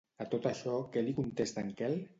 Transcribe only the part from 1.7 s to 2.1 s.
Quel?